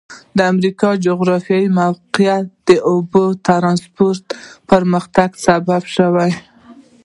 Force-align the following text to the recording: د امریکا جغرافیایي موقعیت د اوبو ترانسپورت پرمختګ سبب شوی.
د 0.37 0.39
امریکا 0.53 0.89
جغرافیایي 1.05 1.69
موقعیت 1.79 2.45
د 2.69 2.69
اوبو 2.91 3.23
ترانسپورت 3.47 4.25
پرمختګ 4.69 5.29
سبب 5.45 5.83
شوی. 5.95 6.31